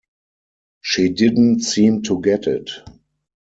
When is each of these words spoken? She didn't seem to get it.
She 0.81 1.09
didn't 1.09 1.59
seem 1.59 2.01
to 2.01 2.19
get 2.21 2.47
it. 2.47 2.71